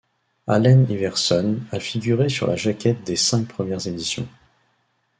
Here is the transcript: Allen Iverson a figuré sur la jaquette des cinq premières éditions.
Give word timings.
Allen 0.47 0.87
Iverson 0.89 1.59
a 1.71 1.79
figuré 1.79 2.27
sur 2.27 2.47
la 2.47 2.55
jaquette 2.55 3.03
des 3.03 3.15
cinq 3.15 3.47
premières 3.47 3.85
éditions. 3.85 4.27